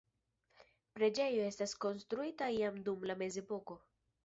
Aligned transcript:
Preĝejo 0.99 1.43
estis 1.51 1.77
konstruita 1.85 2.49
iam 2.59 2.83
dum 2.91 3.07
la 3.13 3.21
mezepoko. 3.23 3.81